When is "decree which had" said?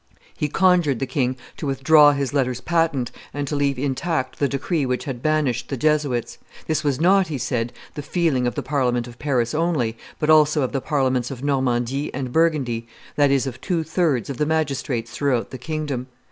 4.47-5.21